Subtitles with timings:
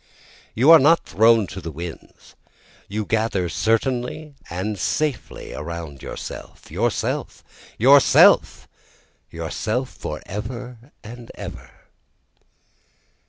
[0.55, 2.33] You are not thrown to the winds,
[2.87, 7.43] you gather certainly and safely around yourself, Yourself!
[7.77, 8.67] yourself!.
[9.29, 11.69] yourself, for ever and ever!